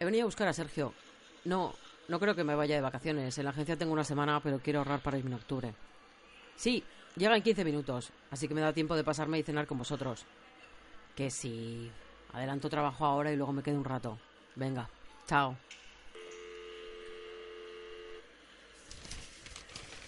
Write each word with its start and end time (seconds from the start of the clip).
He 0.00 0.06
venido 0.06 0.22
a 0.22 0.26
buscar 0.26 0.48
a 0.48 0.54
Sergio. 0.54 0.94
No, 1.44 1.74
no 2.08 2.18
creo 2.18 2.34
que 2.34 2.42
me 2.42 2.54
vaya 2.54 2.74
de 2.74 2.80
vacaciones. 2.80 3.36
En 3.36 3.44
la 3.44 3.50
agencia 3.50 3.76
tengo 3.76 3.92
una 3.92 4.02
semana, 4.02 4.40
pero 4.42 4.58
quiero 4.58 4.78
ahorrar 4.78 5.02
para 5.02 5.18
irme 5.18 5.30
en 5.30 5.36
octubre. 5.36 5.74
Sí, 6.56 6.82
llega 7.16 7.36
en 7.36 7.42
15 7.42 7.64
minutos, 7.66 8.10
así 8.30 8.48
que 8.48 8.54
me 8.54 8.62
da 8.62 8.72
tiempo 8.72 8.96
de 8.96 9.04
pasarme 9.04 9.38
y 9.38 9.42
cenar 9.42 9.66
con 9.66 9.76
vosotros. 9.76 10.24
Que 11.14 11.30
sí. 11.30 11.90
Adelanto 12.32 12.70
trabajo 12.70 13.04
ahora 13.04 13.30
y 13.30 13.36
luego 13.36 13.52
me 13.52 13.62
quedo 13.62 13.76
un 13.76 13.84
rato. 13.84 14.18
Venga, 14.56 14.88
chao. 15.26 15.54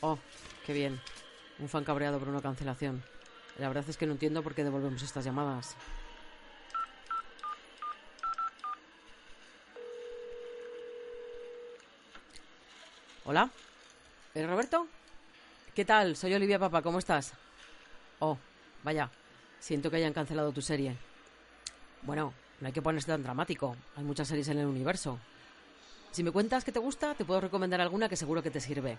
Oh, 0.01 0.19
qué 0.65 0.73
bien. 0.73 0.99
Un 1.59 1.69
fan 1.69 1.85
cabreado 1.85 2.19
por 2.19 2.29
una 2.29 2.41
cancelación. 2.41 3.05
La 3.59 3.69
verdad 3.69 3.85
es 3.87 3.99
que 3.99 4.07
no 4.07 4.13
entiendo 4.13 4.43
por 4.43 4.55
qué 4.55 4.65
devolvemos 4.65 5.03
estas 5.03 5.27
llamadas. 5.27 5.77
¿Hola? 13.25 13.49
¿Eres 14.35 14.51
Roberto? 14.51 14.89
¿Qué 15.77 15.85
tal? 15.85 16.17
Soy 16.17 16.35
Olivia 16.35 16.59
Papa, 16.59 16.83
¿cómo 16.83 16.99
estás? 16.99 17.33
Oh, 18.19 18.37
vaya. 18.83 19.11
Siento 19.61 19.91
que 19.91 19.99
hayan 19.99 20.13
cancelado 20.13 20.51
tu 20.51 20.61
serie. 20.61 20.97
Bueno, 22.03 22.35
no 22.61 22.67
hay 22.67 22.73
que 22.73 22.83
ponerse 22.83 23.07
tan 23.07 23.23
dramático. 23.23 23.77
Hay 23.95 24.03
muchas 24.03 24.27
series 24.27 24.49
en 24.49 24.59
el 24.59 24.67
universo. 24.67 25.21
Si 26.11 26.25
me 26.25 26.33
cuentas 26.33 26.65
que 26.65 26.73
te 26.73 26.81
gusta, 26.81 27.15
te 27.15 27.25
puedo 27.25 27.41
recomendar 27.41 27.81
alguna 27.81 28.09
que 28.09 28.17
seguro 28.17 28.43
que 28.43 28.51
te 28.51 28.61
sirve. 28.61 28.99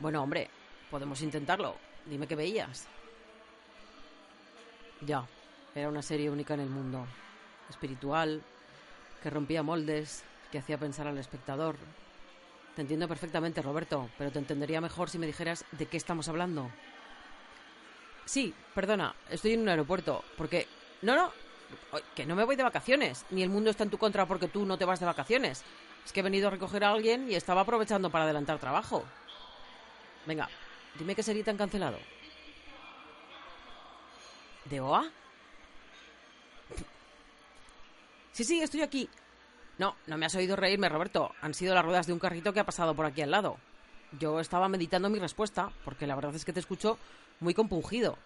Bueno, 0.00 0.20
hombre, 0.20 0.50
podemos 0.90 1.22
intentarlo. 1.22 1.76
Dime 2.06 2.26
qué 2.26 2.34
veías. 2.34 2.88
Ya, 5.02 5.24
era 5.76 5.88
una 5.88 6.02
serie 6.02 6.28
única 6.28 6.54
en 6.54 6.60
el 6.60 6.70
mundo. 6.70 7.06
Espiritual, 7.68 8.42
que 9.22 9.30
rompía 9.30 9.62
moldes, 9.62 10.24
que 10.50 10.58
hacía 10.58 10.76
pensar 10.76 11.06
al 11.06 11.18
espectador. 11.18 11.76
Te 12.74 12.82
entiendo 12.82 13.08
perfectamente, 13.08 13.62
Roberto, 13.62 14.08
pero 14.16 14.30
te 14.30 14.38
entendería 14.38 14.80
mejor 14.80 15.10
si 15.10 15.18
me 15.18 15.26
dijeras 15.26 15.64
de 15.72 15.86
qué 15.86 15.96
estamos 15.96 16.28
hablando. 16.28 16.70
Sí, 18.24 18.54
perdona, 18.74 19.14
estoy 19.28 19.54
en 19.54 19.60
un 19.60 19.68
aeropuerto, 19.68 20.24
porque... 20.36 20.68
No, 21.02 21.16
no, 21.16 21.32
que 22.14 22.26
no 22.26 22.36
me 22.36 22.44
voy 22.44 22.56
de 22.56 22.62
vacaciones, 22.62 23.24
ni 23.30 23.42
el 23.42 23.48
mundo 23.48 23.70
está 23.70 23.84
en 23.84 23.90
tu 23.90 23.98
contra 23.98 24.26
porque 24.26 24.48
tú 24.48 24.66
no 24.66 24.78
te 24.78 24.84
vas 24.84 25.00
de 25.00 25.06
vacaciones. 25.06 25.64
Es 26.04 26.12
que 26.12 26.20
he 26.20 26.22
venido 26.22 26.48
a 26.48 26.50
recoger 26.50 26.84
a 26.84 26.92
alguien 26.92 27.30
y 27.30 27.34
estaba 27.34 27.62
aprovechando 27.62 28.10
para 28.10 28.24
adelantar 28.24 28.58
trabajo. 28.58 29.04
Venga, 30.26 30.48
dime 30.98 31.14
qué 31.14 31.22
serie 31.22 31.42
te 31.42 31.50
han 31.50 31.56
cancelado. 31.56 31.98
¿De 34.66 34.80
OA? 34.80 35.10
Sí, 38.32 38.44
sí, 38.44 38.62
estoy 38.62 38.82
aquí. 38.82 39.08
No, 39.80 39.96
no 40.06 40.18
me 40.18 40.26
has 40.26 40.34
oído 40.34 40.56
reírme, 40.56 40.90
Roberto. 40.90 41.32
Han 41.40 41.54
sido 41.54 41.74
las 41.74 41.82
ruedas 41.82 42.06
de 42.06 42.12
un 42.12 42.18
carrito 42.18 42.52
que 42.52 42.60
ha 42.60 42.66
pasado 42.66 42.94
por 42.94 43.06
aquí 43.06 43.22
al 43.22 43.30
lado. 43.30 43.56
Yo 44.18 44.38
estaba 44.38 44.68
meditando 44.68 45.08
mi 45.08 45.18
respuesta, 45.18 45.72
porque 45.86 46.06
la 46.06 46.14
verdad 46.14 46.34
es 46.34 46.44
que 46.44 46.52
te 46.52 46.60
escucho 46.60 46.98
muy 47.40 47.54
compungido. 47.54 48.18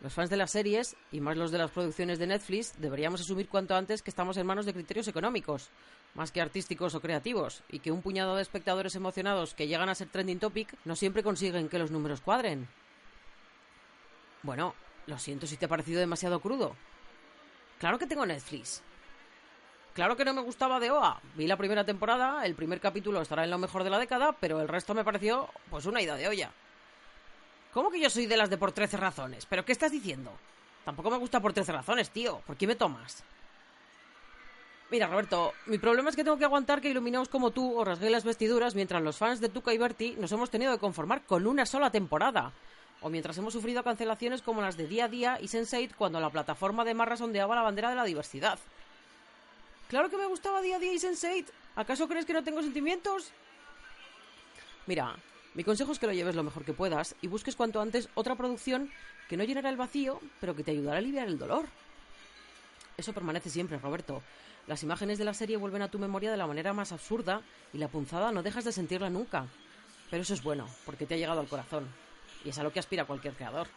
Los 0.00 0.14
fans 0.14 0.30
de 0.30 0.38
las 0.38 0.52
series, 0.52 0.96
y 1.12 1.20
más 1.20 1.36
los 1.36 1.50
de 1.50 1.58
las 1.58 1.70
producciones 1.72 2.18
de 2.18 2.26
Netflix, 2.26 2.80
deberíamos 2.80 3.20
asumir 3.20 3.50
cuanto 3.50 3.76
antes 3.76 4.00
que 4.00 4.08
estamos 4.08 4.38
en 4.38 4.46
manos 4.46 4.64
de 4.64 4.72
criterios 4.72 5.06
económicos, 5.06 5.68
más 6.14 6.32
que 6.32 6.40
artísticos 6.40 6.94
o 6.94 7.02
creativos, 7.02 7.62
y 7.68 7.80
que 7.80 7.92
un 7.92 8.00
puñado 8.00 8.36
de 8.36 8.40
espectadores 8.40 8.94
emocionados 8.94 9.52
que 9.52 9.66
llegan 9.66 9.90
a 9.90 9.94
ser 9.94 10.08
trending 10.08 10.38
topic 10.38 10.74
no 10.86 10.96
siempre 10.96 11.22
consiguen 11.22 11.68
que 11.68 11.78
los 11.78 11.90
números 11.90 12.22
cuadren. 12.22 12.66
Bueno, 14.42 14.74
lo 15.06 15.18
siento 15.18 15.46
si 15.46 15.58
te 15.58 15.66
ha 15.66 15.68
parecido 15.68 16.00
demasiado 16.00 16.40
crudo. 16.40 16.74
Claro 17.78 17.98
que 17.98 18.06
tengo 18.06 18.24
Netflix. 18.24 18.82
Claro 19.94 20.16
que 20.16 20.24
no 20.24 20.34
me 20.34 20.42
gustaba 20.42 20.80
de 20.80 20.90
OA. 20.90 21.20
Vi 21.36 21.46
la 21.46 21.56
primera 21.56 21.84
temporada, 21.84 22.44
el 22.44 22.56
primer 22.56 22.80
capítulo 22.80 23.22
estará 23.22 23.44
en 23.44 23.50
lo 23.50 23.58
mejor 23.58 23.84
de 23.84 23.90
la 23.90 24.00
década, 24.00 24.32
pero 24.32 24.60
el 24.60 24.66
resto 24.66 24.92
me 24.92 25.04
pareció 25.04 25.48
pues 25.70 25.86
una 25.86 26.02
ida 26.02 26.16
de 26.16 26.26
olla. 26.26 26.50
¿Cómo 27.72 27.92
que 27.92 28.00
yo 28.00 28.10
soy 28.10 28.26
de 28.26 28.36
las 28.36 28.50
de 28.50 28.58
por 28.58 28.72
13 28.72 28.96
razones? 28.96 29.46
¿Pero 29.46 29.64
qué 29.64 29.70
estás 29.70 29.92
diciendo? 29.92 30.32
Tampoco 30.84 31.10
me 31.10 31.16
gusta 31.16 31.40
por 31.40 31.52
13 31.52 31.70
razones, 31.70 32.10
tío. 32.10 32.40
¿Por 32.44 32.56
qué 32.56 32.66
me 32.66 32.74
tomas? 32.74 33.22
Mira, 34.90 35.06
Roberto, 35.06 35.52
mi 35.66 35.78
problema 35.78 36.10
es 36.10 36.16
que 36.16 36.24
tengo 36.24 36.38
que 36.38 36.44
aguantar 36.44 36.80
que 36.80 36.88
iluminados 36.88 37.28
como 37.28 37.52
tú 37.52 37.78
os 37.78 37.86
rasguéis 37.86 38.12
las 38.12 38.24
vestiduras 38.24 38.74
mientras 38.74 39.00
los 39.00 39.16
fans 39.16 39.40
de 39.40 39.48
Tuca 39.48 39.72
y 39.72 39.78
Bertie 39.78 40.16
nos 40.16 40.32
hemos 40.32 40.50
tenido 40.50 40.72
que 40.72 40.80
conformar 40.80 41.22
con 41.22 41.46
una 41.46 41.66
sola 41.66 41.90
temporada. 41.90 42.52
O 43.00 43.10
mientras 43.10 43.38
hemos 43.38 43.52
sufrido 43.52 43.84
cancelaciones 43.84 44.42
como 44.42 44.60
las 44.60 44.76
de 44.76 44.88
Día 44.88 45.04
a 45.04 45.08
Día 45.08 45.38
y 45.40 45.44
Sense8 45.44 45.94
cuando 45.96 46.18
la 46.18 46.30
plataforma 46.30 46.84
de 46.84 46.94
Marras 46.94 47.20
ondeaba 47.20 47.54
la 47.54 47.62
bandera 47.62 47.90
de 47.90 47.96
la 47.96 48.04
diversidad. 48.04 48.58
Claro 49.88 50.10
que 50.10 50.16
me 50.16 50.26
gustaba 50.26 50.60
Día 50.60 50.76
a 50.76 50.78
Día 50.78 50.92
y 50.92 50.98
Sense8. 50.98 51.46
¿Acaso 51.76 52.08
crees 52.08 52.24
que 52.24 52.32
no 52.32 52.44
tengo 52.44 52.62
sentimientos? 52.62 53.32
Mira, 54.86 55.16
mi 55.54 55.64
consejo 55.64 55.92
es 55.92 55.98
que 55.98 56.06
lo 56.06 56.12
lleves 56.12 56.34
lo 56.34 56.42
mejor 56.42 56.64
que 56.64 56.72
puedas 56.72 57.14
y 57.22 57.28
busques 57.28 57.56
cuanto 57.56 57.80
antes 57.80 58.08
otra 58.14 58.36
producción 58.36 58.90
que 59.28 59.36
no 59.36 59.44
llenará 59.44 59.70
el 59.70 59.76
vacío, 59.76 60.20
pero 60.40 60.54
que 60.54 60.62
te 60.62 60.72
ayudará 60.72 60.96
a 60.96 60.98
aliviar 60.98 61.28
el 61.28 61.38
dolor. 61.38 61.66
Eso 62.96 63.12
permanece 63.12 63.50
siempre, 63.50 63.78
Roberto. 63.78 64.22
Las 64.66 64.82
imágenes 64.82 65.18
de 65.18 65.24
la 65.24 65.34
serie 65.34 65.56
vuelven 65.56 65.82
a 65.82 65.90
tu 65.90 65.98
memoria 65.98 66.30
de 66.30 66.36
la 66.36 66.46
manera 66.46 66.72
más 66.72 66.92
absurda 66.92 67.42
y 67.72 67.78
la 67.78 67.88
punzada 67.88 68.32
no 68.32 68.42
dejas 68.42 68.64
de 68.64 68.72
sentirla 68.72 69.10
nunca. 69.10 69.46
Pero 70.10 70.22
eso 70.22 70.34
es 70.34 70.42
bueno, 70.42 70.68
porque 70.86 71.06
te 71.06 71.14
ha 71.14 71.18
llegado 71.18 71.40
al 71.40 71.48
corazón. 71.48 71.88
Y 72.44 72.50
es 72.50 72.58
a 72.58 72.62
lo 72.62 72.72
que 72.72 72.78
aspira 72.78 73.04
cualquier 73.04 73.34
creador. 73.34 73.68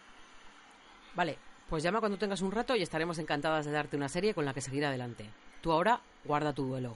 Vale, 1.16 1.38
pues 1.70 1.84
llama 1.84 2.00
cuando 2.00 2.18
tengas 2.18 2.42
un 2.42 2.52
rato 2.52 2.76
y 2.76 2.82
estaremos 2.82 3.18
encantadas 3.18 3.66
de 3.66 3.72
darte 3.72 3.98
una 3.98 4.10
serie 4.10 4.34
con 4.34 4.46
la 4.46 4.54
que 4.54 4.62
seguir 4.62 4.86
adelante. 4.86 5.30
Ahora 5.72 6.02
guarda 6.24 6.54
tu 6.54 6.66
duelo. 6.66 6.96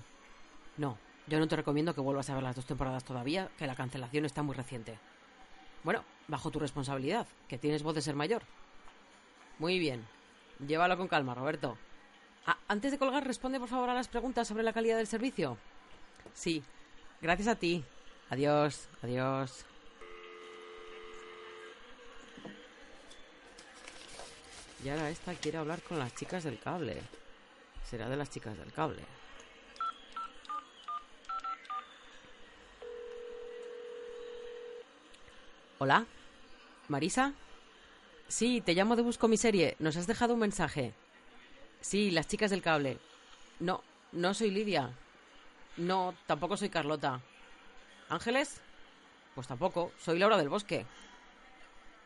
No, 0.77 0.97
yo 1.27 1.39
no 1.39 1.47
te 1.47 1.55
recomiendo 1.55 1.93
que 1.93 2.01
vuelvas 2.01 2.29
a 2.29 2.33
ver 2.33 2.43
las 2.43 2.55
dos 2.55 2.65
temporadas 2.65 3.03
todavía, 3.03 3.49
que 3.57 3.67
la 3.67 3.75
cancelación 3.75 4.25
está 4.25 4.43
muy 4.43 4.55
reciente. 4.55 4.99
Bueno, 5.83 6.03
bajo 6.27 6.51
tu 6.51 6.59
responsabilidad, 6.59 7.27
que 7.47 7.57
tienes 7.57 7.83
voz 7.83 7.95
de 7.95 8.01
ser 8.01 8.15
mayor. 8.15 8.43
Muy 9.59 9.79
bien. 9.79 10.05
Llévalo 10.65 10.97
con 10.97 11.07
calma, 11.07 11.35
Roberto. 11.35 11.77
Ah, 12.45 12.57
antes 12.67 12.91
de 12.91 12.97
colgar, 12.97 13.25
responde 13.25 13.59
por 13.59 13.69
favor 13.69 13.89
a 13.89 13.93
las 13.93 14.07
preguntas 14.07 14.47
sobre 14.47 14.63
la 14.63 14.73
calidad 14.73 14.97
del 14.97 15.07
servicio. 15.07 15.57
Sí. 16.33 16.63
Gracias 17.21 17.47
a 17.47 17.55
ti. 17.55 17.83
Adiós. 18.29 18.89
Adiós. 19.03 19.65
Y 24.83 24.89
ahora 24.89 25.09
esta 25.09 25.35
quiere 25.35 25.59
hablar 25.59 25.81
con 25.83 25.99
las 25.99 26.15
chicas 26.15 26.43
del 26.43 26.59
cable. 26.59 27.01
Será 27.83 28.09
de 28.09 28.15
las 28.15 28.29
chicas 28.29 28.57
del 28.57 28.71
cable. 28.71 29.03
Hola. 35.79 36.05
¿Marisa? 36.87 37.33
Sí, 38.27 38.61
te 38.61 38.73
llamo 38.73 38.95
de 38.95 39.01
Busco 39.01 39.27
mi 39.27 39.37
serie. 39.37 39.75
Nos 39.79 39.97
has 39.97 40.07
dejado 40.07 40.35
un 40.35 40.39
mensaje. 40.39 40.93
Sí, 41.81 42.11
las 42.11 42.27
chicas 42.27 42.51
del 42.51 42.61
cable. 42.61 42.99
No, 43.59 43.83
no 44.11 44.33
soy 44.33 44.51
Lidia. 44.51 44.91
No, 45.77 46.13
tampoco 46.27 46.55
soy 46.55 46.69
Carlota. 46.69 47.21
¿Ángeles? 48.09 48.61
Pues 49.35 49.47
tampoco. 49.47 49.91
Soy 49.97 50.19
Laura 50.19 50.37
del 50.37 50.49
Bosque. 50.49 50.85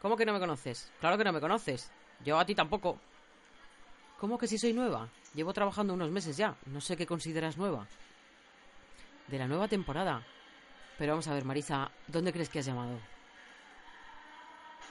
¿Cómo 0.02 0.16
que 0.16 0.26
no 0.26 0.34
me 0.34 0.40
conoces? 0.40 0.92
Claro 1.00 1.18
que 1.18 1.24
no 1.24 1.34
me 1.34 1.42
conoces. 1.42 1.92
Yo 2.24 2.40
a 2.40 2.46
ti 2.46 2.56
tampoco. 2.56 3.00
¿Cómo 4.20 4.38
que 4.38 4.48
si 4.48 4.58
soy 4.58 4.72
nueva? 4.72 5.10
Llevo 5.36 5.54
trabajando 5.54 5.94
unos 5.94 6.12
meses 6.12 6.38
ya. 6.38 6.56
No 6.66 6.80
sé 6.82 6.96
qué 6.96 7.06
consideras 7.06 7.58
nueva. 7.58 7.88
De 9.28 9.38
la 9.38 9.48
nueva 9.48 9.68
temporada. 9.68 10.26
Pero 10.98 11.12
vamos 11.12 11.28
a 11.28 11.34
ver, 11.34 11.44
Marisa, 11.44 11.92
¿dónde 12.08 12.32
crees 12.32 12.50
que 12.50 12.60
has 12.60 12.66
llamado? 12.66 12.98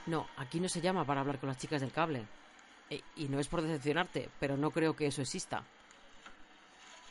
No, 0.06 0.28
aquí 0.36 0.60
no 0.60 0.68
se 0.68 0.82
llama 0.82 1.06
para 1.06 1.22
hablar 1.22 1.38
con 1.38 1.48
las 1.48 1.56
chicas 1.56 1.80
del 1.80 1.92
cable. 1.92 2.26
E, 2.90 3.00
y 3.16 3.28
no 3.28 3.40
es 3.40 3.48
por 3.48 3.62
decepcionarte, 3.62 4.28
pero 4.38 4.56
no 4.56 4.70
creo 4.70 4.94
que 4.94 5.06
eso 5.06 5.22
exista. 5.22 5.64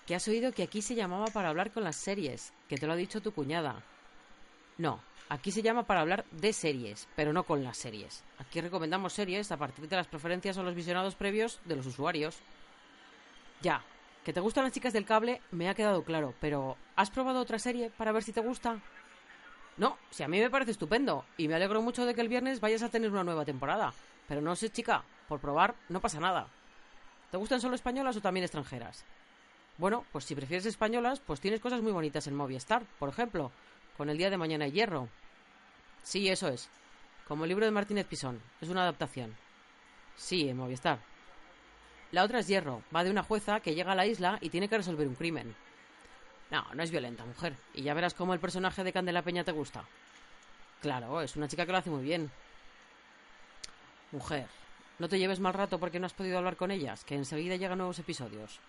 Que 0.06 0.16
has 0.16 0.28
oído 0.28 0.52
que 0.52 0.64
aquí 0.64 0.82
se 0.84 0.94
llamaba 0.94 1.28
para 1.28 1.50
hablar 1.50 1.72
con 1.72 1.84
las 1.84 1.96
series, 1.96 2.54
que 2.70 2.78
te 2.78 2.86
lo 2.86 2.94
ha 2.94 2.98
dicho 2.98 3.22
tu 3.22 3.32
cuñada. 3.32 3.82
No, 4.78 5.00
aquí 5.30 5.52
se 5.52 5.64
llama 5.64 5.88
para 5.88 6.02
hablar 6.02 6.26
de 6.30 6.54
series, 6.54 7.08
pero 7.16 7.34
no 7.34 7.44
con 7.44 7.64
las 7.64 7.78
series. 7.78 8.24
Aquí 8.38 8.62
recomendamos 8.62 9.14
series 9.14 9.52
a 9.52 9.58
partir 9.58 9.88
de 9.88 9.96
las 9.96 10.08
preferencias 10.08 10.58
o 10.58 10.64
los 10.64 10.76
visionados 10.76 11.16
previos 11.16 11.60
de 11.66 11.78
los 11.78 11.88
usuarios. 11.88 12.38
Ya, 13.64 13.82
que 14.26 14.34
te 14.34 14.42
gustan 14.42 14.66
las 14.66 14.74
chicas 14.74 14.92
del 14.92 15.06
cable 15.06 15.42
me 15.52 15.70
ha 15.70 15.74
quedado 15.74 16.04
claro, 16.04 16.34
pero 16.42 16.76
¿has 16.98 17.10
probado 17.10 17.40
otra 17.40 17.58
serie 17.58 17.90
para 17.90 18.12
ver 18.12 18.22
si 18.22 18.34
te 18.34 18.42
gusta? 18.42 18.82
No, 19.78 19.98
si 20.12 20.22
a 20.22 20.28
mí 20.28 20.38
me 20.38 20.50
parece 20.50 20.72
estupendo 20.72 21.24
y 21.38 21.48
me 21.48 21.56
alegro 21.56 21.82
mucho 21.82 22.06
de 22.06 22.14
que 22.14 22.20
el 22.20 22.28
viernes 22.28 22.60
vayas 22.60 22.84
a 22.84 22.90
tener 22.90 23.10
una 23.10 23.24
nueva 23.24 23.46
temporada. 23.46 23.94
Pero 24.28 24.42
no 24.42 24.54
sé, 24.58 24.70
chica, 24.70 25.06
por 25.30 25.40
probar 25.40 25.76
no 25.88 26.02
pasa 26.02 26.20
nada. 26.20 26.48
¿Te 27.32 27.38
gustan 27.38 27.62
solo 27.62 27.76
españolas 27.76 28.18
o 28.18 28.22
también 28.22 28.44
extranjeras? 28.44 29.06
Bueno, 29.78 30.06
pues 30.12 30.26
si 30.26 30.36
prefieres 30.36 30.66
españolas, 30.66 31.22
pues 31.22 31.40
tienes 31.40 31.62
cosas 31.62 31.82
muy 31.82 31.94
bonitas 31.94 32.28
en 32.28 32.36
Movistar, 32.36 32.84
por 33.00 33.08
ejemplo, 33.08 33.50
con 33.96 34.10
el 34.10 34.18
día 34.18 34.30
de 34.30 34.38
mañana 34.38 34.68
y 34.68 34.74
hierro. 34.74 35.08
Sí, 36.04 36.28
eso 36.28 36.50
es. 36.50 36.70
Como 37.30 37.46
el 37.46 37.50
libro 37.50 37.66
de 37.66 37.72
Martínez 37.72 38.08
Pisón, 38.08 38.42
es 38.60 38.68
una 38.68 38.82
adaptación. 38.82 39.34
Sí, 40.18 40.50
en 40.50 40.58
Movistar. 40.58 41.13
La 42.14 42.24
otra 42.24 42.42
es 42.42 42.48
Hierro, 42.48 42.84
va 42.96 43.04
de 43.04 43.10
una 43.10 43.24
jueza 43.24 43.60
que 43.60 43.74
llega 43.74 43.94
a 43.94 43.96
la 43.96 44.06
isla 44.06 44.38
y 44.40 44.52
tiene 44.52 44.70
que 44.70 44.78
resolver 44.78 45.08
un 45.08 45.16
crimen. 45.16 45.56
No, 46.52 46.64
no 46.76 46.84
es 46.84 46.92
violenta, 46.92 47.26
mujer. 47.26 47.56
Y 47.74 47.82
ya 47.82 47.96
verás 47.96 48.14
cómo 48.14 48.36
el 48.36 48.40
personaje 48.40 48.84
de 48.84 48.94
Candela 48.94 49.24
Peña 49.24 49.44
te 49.44 49.52
gusta. 49.52 49.84
Claro, 50.80 51.24
es 51.24 51.36
una 51.36 51.48
chica 51.48 51.66
que 51.66 51.72
lo 51.72 51.80
hace 51.80 51.90
muy 51.90 52.04
bien. 52.04 52.30
Mujer, 54.12 54.46
no 55.00 55.10
te 55.10 55.18
lleves 55.18 55.40
mal 55.40 55.56
rato 55.56 55.80
porque 55.80 56.00
no 56.00 56.06
has 56.06 56.14
podido 56.14 56.38
hablar 56.38 56.56
con 56.56 56.70
ellas, 56.70 57.04
que 57.04 57.16
enseguida 57.16 57.56
llegan 57.56 57.80
nuevos 57.80 57.98
episodios. 57.98 58.60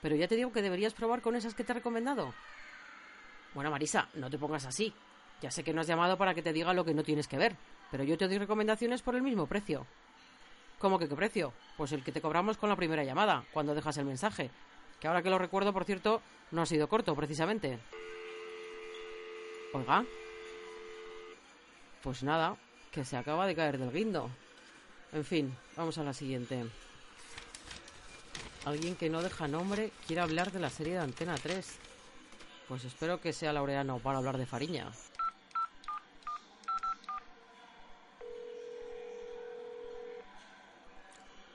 Pero 0.00 0.14
ya 0.14 0.28
te 0.28 0.36
digo 0.36 0.52
que 0.52 0.62
deberías 0.62 0.94
probar 0.94 1.22
con 1.22 1.34
esas 1.34 1.54
que 1.54 1.64
te 1.64 1.72
he 1.72 1.74
recomendado. 1.74 2.34
Bueno, 3.52 3.72
Marisa, 3.72 4.08
no 4.14 4.30
te 4.30 4.38
pongas 4.38 4.64
así. 4.64 4.94
Ya 5.42 5.50
sé 5.50 5.64
que 5.64 5.72
no 5.72 5.80
has 5.80 5.88
llamado 5.88 6.16
para 6.16 6.34
que 6.34 6.42
te 6.42 6.52
diga 6.52 6.72
lo 6.72 6.84
que 6.84 6.94
no 6.94 7.02
tienes 7.02 7.26
que 7.26 7.36
ver, 7.36 7.56
pero 7.90 8.04
yo 8.04 8.16
te 8.16 8.28
doy 8.28 8.38
recomendaciones 8.38 9.02
por 9.02 9.16
el 9.16 9.22
mismo 9.22 9.48
precio. 9.48 9.88
¿Cómo 10.78 10.98
que 10.98 11.08
qué 11.08 11.16
precio? 11.16 11.52
Pues 11.76 11.92
el 11.92 12.04
que 12.04 12.12
te 12.12 12.20
cobramos 12.20 12.58
con 12.58 12.68
la 12.68 12.76
primera 12.76 13.04
llamada, 13.04 13.44
cuando 13.52 13.74
dejas 13.74 13.96
el 13.96 14.04
mensaje. 14.04 14.50
Que 15.00 15.08
ahora 15.08 15.22
que 15.22 15.30
lo 15.30 15.38
recuerdo, 15.38 15.72
por 15.72 15.84
cierto, 15.84 16.20
no 16.50 16.62
ha 16.62 16.66
sido 16.66 16.88
corto, 16.88 17.14
precisamente. 17.14 17.78
Oiga. 19.72 20.04
Pues 22.02 22.22
nada, 22.22 22.56
que 22.90 23.04
se 23.04 23.16
acaba 23.16 23.46
de 23.46 23.54
caer 23.54 23.78
del 23.78 23.92
guindo. 23.92 24.30
En 25.12 25.24
fin, 25.24 25.56
vamos 25.76 25.98
a 25.98 26.04
la 26.04 26.12
siguiente. 26.12 26.64
Alguien 28.64 28.96
que 28.96 29.08
no 29.08 29.22
deja 29.22 29.48
nombre 29.48 29.92
quiere 30.06 30.22
hablar 30.22 30.52
de 30.52 30.60
la 30.60 30.70
serie 30.70 30.94
de 30.94 31.00
Antena 31.00 31.36
3. 31.36 31.78
Pues 32.68 32.84
espero 32.84 33.20
que 33.20 33.32
sea 33.32 33.52
Laureano 33.52 33.98
para 33.98 34.18
hablar 34.18 34.38
de 34.38 34.46
Fariña. 34.46 34.90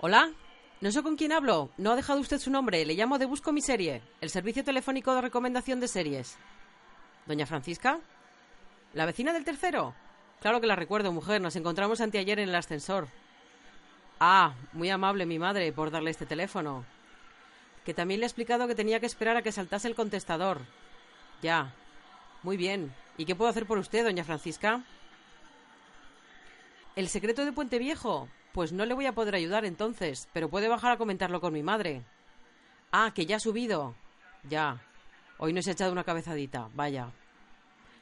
Hola, 0.04 0.32
no 0.82 0.92
sé 0.92 1.04
con 1.04 1.16
quién 1.16 1.32
hablo. 1.32 1.70
No 1.78 1.92
ha 1.92 1.96
dejado 1.96 2.20
usted 2.20 2.40
su 2.40 2.50
nombre. 2.50 2.84
Le 2.86 2.96
llamo 2.96 3.20
de 3.20 3.28
Busco 3.28 3.52
mi 3.52 3.62
serie, 3.62 4.02
el 4.20 4.32
servicio 4.32 4.64
telefónico 4.64 5.14
de 5.14 5.22
recomendación 5.22 5.80
de 5.80 5.88
series. 5.88 6.40
¿Doña 7.28 7.46
Francisca? 7.46 8.00
¿La 8.96 9.06
vecina 9.06 9.32
del 9.32 9.46
tercero? 9.46 9.94
Claro 10.40 10.60
que 10.60 10.66
la 10.66 10.76
recuerdo, 10.76 11.12
mujer. 11.12 11.40
Nos 11.40 11.56
encontramos 11.56 12.02
anteayer 12.02 12.40
en 12.40 12.50
el 12.50 12.56
ascensor. 12.56 13.10
Ah, 14.20 14.56
muy 14.74 14.90
amable 14.90 15.28
mi 15.28 15.38
madre 15.38 15.72
por 15.72 15.92
darle 15.92 16.10
este 16.10 16.26
teléfono. 16.26 16.84
Que 17.86 17.94
también 17.94 18.22
le 18.22 18.26
he 18.26 18.30
explicado 18.30 18.68
que 18.68 18.74
tenía 18.74 19.00
que 19.00 19.06
esperar 19.06 19.38
a 19.38 19.44
que 19.44 19.52
saltase 19.52 19.88
el 19.88 19.94
contestador. 19.94 20.62
Ya. 21.44 21.76
Muy 22.42 22.58
bien. 22.58 22.92
¿Y 23.18 23.26
qué 23.26 23.36
puedo 23.36 23.52
hacer 23.52 23.68
por 23.68 23.78
usted, 23.78 24.04
doña 24.04 24.24
Francisca? 24.24 24.84
¿El 26.96 27.08
secreto 27.08 27.46
de 27.46 27.52
Puente 27.52 27.78
Viejo? 27.78 28.30
Pues 28.54 28.74
no 28.74 28.86
le 28.86 28.94
voy 28.94 29.06
a 29.06 29.14
poder 29.14 29.36
ayudar 29.36 29.66
entonces, 29.66 30.28
pero 30.34 30.50
puede 30.50 30.68
bajar 30.68 30.92
a 30.92 30.98
comentarlo 30.98 31.40
con 31.40 31.54
mi 31.54 31.64
madre. 31.64 32.04
Ah, 32.92 33.12
que 33.16 33.26
ya 33.26 33.38
ha 33.38 33.40
subido. 33.40 33.96
Ya. 34.50 34.82
Hoy 35.38 35.54
no 35.54 35.62
se 35.62 35.70
ha 35.70 35.74
echado 35.74 35.92
una 35.92 36.04
cabezadita, 36.04 36.70
vaya. 36.74 37.12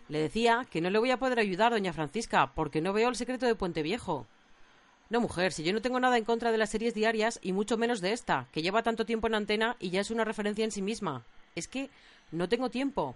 Le 0.07 0.19
decía 0.19 0.65
que 0.71 0.81
no 0.81 0.89
le 0.89 0.97
voy 0.97 1.11
a 1.11 1.17
poder 1.17 1.39
ayudar, 1.39 1.71
doña 1.71 1.93
Francisca, 1.93 2.51
porque 2.55 2.81
no 2.81 2.93
veo 2.93 3.09
el 3.09 3.15
secreto 3.15 3.45
de 3.45 3.53
Puente 3.53 3.83
Viejo. 3.83 4.25
No, 5.09 5.21
mujer, 5.21 5.51
si 5.51 5.63
yo 5.63 5.71
no 5.71 5.81
tengo 5.81 5.99
nada 5.99 6.17
en 6.17 6.25
contra 6.25 6.51
de 6.51 6.57
las 6.57 6.71
series 6.71 6.95
diarias 6.95 7.39
y 7.43 7.53
mucho 7.53 7.77
menos 7.77 8.01
de 8.01 8.13
esta, 8.13 8.47
que 8.51 8.61
lleva 8.61 8.83
tanto 8.83 9.05
tiempo 9.05 9.27
en 9.27 9.35
antena 9.35 9.75
y 9.79 9.91
ya 9.91 10.01
es 10.01 10.11
una 10.11 10.25
referencia 10.25 10.65
en 10.65 10.71
sí 10.71 10.81
misma. 10.81 11.25
Es 11.55 11.67
que 11.67 11.89
no 12.31 12.49
tengo 12.49 12.69
tiempo. 12.69 13.15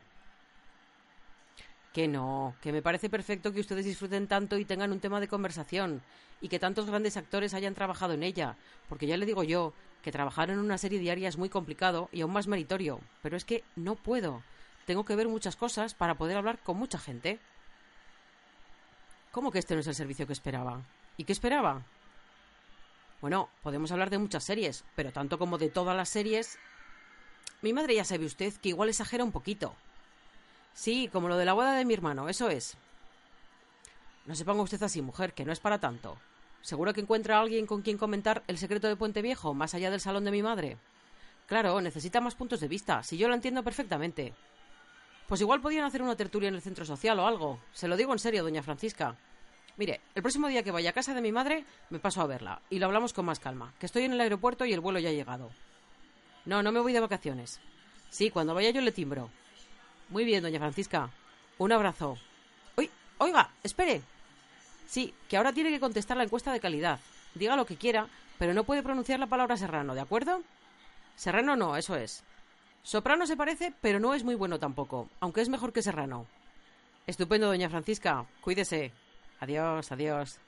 Que 1.94 2.08
no, 2.08 2.56
que 2.62 2.72
me 2.72 2.82
parece 2.82 3.10
perfecto 3.10 3.54
que 3.54 3.60
ustedes 3.60 3.86
disfruten 3.86 4.28
tanto 4.28 4.58
y 4.58 4.66
tengan 4.66 4.92
un 4.92 5.00
tema 5.00 5.20
de 5.20 5.28
conversación, 5.28 6.02
y 6.42 6.50
que 6.50 6.60
tantos 6.60 6.88
grandes 6.88 7.18
actores 7.18 7.54
hayan 7.54 7.76
trabajado 7.76 8.14
en 8.14 8.24
ella, 8.24 8.58
porque 8.90 9.06
ya 9.06 9.16
le 9.16 9.28
digo 9.28 9.44
yo, 9.44 9.74
que 10.02 10.12
trabajar 10.12 10.50
en 10.50 10.60
una 10.60 10.78
serie 10.78 11.00
diaria 11.00 11.30
es 11.30 11.38
muy 11.38 11.50
complicado 11.50 12.10
y 12.12 12.22
aún 12.22 12.34
más 12.34 12.48
meritorio, 12.48 13.00
pero 13.22 13.38
es 13.38 13.46
que 13.46 13.64
no 13.76 13.96
puedo. 13.96 14.44
Tengo 14.86 15.06
que 15.06 15.16
ver 15.16 15.28
muchas 15.28 15.56
cosas 15.56 15.94
para 15.94 16.16
poder 16.16 16.36
hablar 16.36 16.60
con 16.60 16.78
mucha 16.78 16.98
gente. 16.98 17.40
¿Cómo 19.32 19.52
que 19.52 19.60
este 19.60 19.76
no 19.76 19.82
es 19.82 19.88
el 19.88 19.96
servicio 19.96 20.28
que 20.28 20.34
esperaba? 20.34 20.82
¿Y 21.16 21.24
qué 21.24 21.32
esperaba? 21.32 21.84
Bueno, 23.22 23.50
podemos 23.62 23.92
hablar 23.92 24.10
de 24.10 24.18
muchas 24.18 24.44
series, 24.44 24.84
pero 24.96 25.14
tanto 25.14 25.38
como 25.38 25.58
de 25.58 25.70
todas 25.70 25.96
las 25.96 26.10
series... 26.10 26.58
Mi 27.62 27.72
madre 27.72 27.96
ya 27.96 28.04
sabe 28.04 28.26
usted 28.26 28.54
que 28.56 28.70
igual 28.70 28.90
exagera 28.90 29.24
un 29.24 29.32
poquito. 29.32 29.74
Sí, 30.74 31.10
como 31.12 31.28
lo 31.28 31.38
de 31.38 31.46
la 31.46 31.54
boda 31.54 31.74
de 31.74 31.86
mi 31.86 31.94
hermano, 31.94 32.30
eso 32.30 32.50
es. 32.50 32.78
No 34.26 34.36
se 34.36 34.46
ponga 34.46 34.64
usted 34.64 34.82
así, 34.82 35.02
mujer, 35.02 35.34
que 35.34 35.46
no 35.46 35.52
es 35.52 35.60
para 35.60 35.80
tanto. 35.80 36.18
¿Seguro 36.62 36.94
que 36.94 37.02
encuentra 37.02 37.38
a 37.38 37.42
alguien 37.42 37.66
con 37.66 37.82
quien 37.82 37.98
comentar 37.98 38.44
el 38.48 38.58
secreto 38.58 38.88
de 38.88 38.96
Puente 38.96 39.22
Viejo, 39.22 39.54
más 39.54 39.74
allá 39.74 39.92
del 39.92 40.00
salón 40.00 40.24
de 40.24 40.32
mi 40.32 40.42
madre? 40.42 40.78
Claro, 41.46 41.80
necesita 41.82 42.22
más 42.22 42.36
puntos 42.36 42.62
de 42.62 42.70
vista, 42.70 43.04
si 43.04 43.18
yo 43.18 43.28
lo 43.28 43.34
entiendo 43.34 43.64
perfectamente. 43.64 44.34
Pues 45.28 45.42
igual 45.42 45.62
podían 45.62 45.84
hacer 45.84 46.02
una 46.02 46.16
tertulia 46.16 46.50
en 46.50 46.56
el 46.56 46.62
centro 46.62 46.86
social 46.86 47.20
o 47.20 47.28
algo. 47.28 47.60
Se 47.74 47.88
lo 47.88 47.98
digo 47.98 48.14
en 48.14 48.20
serio, 48.20 48.44
doña 48.44 48.64
Francisca. 48.64 49.18
Mire, 49.76 50.02
el 50.16 50.22
próximo 50.22 50.48
día 50.48 50.64
que 50.64 50.72
vaya 50.72 50.92
a 50.92 50.94
casa 50.94 51.14
de 51.14 51.22
mi 51.22 51.32
madre, 51.32 51.66
me 51.90 52.00
paso 52.00 52.22
a 52.22 52.28
verla 52.28 52.62
y 52.70 52.80
lo 52.80 52.86
hablamos 52.86 53.12
con 53.12 53.26
más 53.26 53.40
calma, 53.40 53.74
que 53.80 53.88
estoy 53.88 54.04
en 54.04 54.14
el 54.14 54.22
aeropuerto 54.22 54.66
y 54.66 54.74
el 54.74 54.80
vuelo 54.80 55.00
ya 55.00 55.10
ha 55.10 55.14
llegado. 55.14 55.50
No, 56.46 56.62
no 56.64 56.72
me 56.72 56.80
voy 56.80 56.94
de 56.94 57.00
vacaciones. 57.00 57.60
Sí, 58.10 58.30
cuando 58.30 58.54
vaya 58.54 58.70
yo 58.70 58.82
le 58.82 58.92
timbro. 58.92 59.30
Muy 60.10 60.26
bien, 60.26 60.44
doña 60.44 60.60
Francisca. 60.60 61.10
Un 61.58 61.72
abrazo. 61.72 62.18
Oiga, 63.20 63.50
espere. 63.64 64.02
Sí, 64.86 65.14
que 65.30 65.38
ahora 65.38 65.54
tiene 65.54 65.70
que 65.70 65.80
contestar 65.80 66.18
la 66.18 66.24
encuesta 66.24 66.52
de 66.52 66.60
calidad. 66.60 67.00
Diga 67.36 67.56
lo 67.56 67.66
que 67.66 67.78
quiera, 67.78 68.08
pero 68.38 68.54
no 68.54 68.66
puede 68.66 68.84
pronunciar 68.84 69.20
la 69.20 69.28
palabra 69.28 69.56
serrano, 69.56 69.96
¿de 69.96 70.02
acuerdo? 70.02 70.42
Serrano 71.16 71.56
no, 71.56 71.78
eso 71.78 71.96
es. 71.96 72.24
Soprano 72.84 73.26
se 73.26 73.38
parece, 73.38 73.74
pero 73.82 74.00
no 74.00 74.14
es 74.14 74.24
muy 74.24 74.36
bueno 74.36 74.60
tampoco, 74.60 75.10
aunque 75.22 75.42
es 75.42 75.48
mejor 75.48 75.72
que 75.72 75.82
serrano. 75.82 76.28
Estupendo, 77.08 77.48
doña 77.48 77.70
Francisca. 77.70 78.26
Cuídese. 78.42 78.92
Adiós, 79.40 79.92
adiós. 79.92 80.40